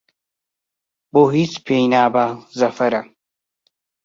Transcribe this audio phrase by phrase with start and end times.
[1.13, 2.25] بۆ هیچ پێی نابا
[2.59, 3.01] زەفەرە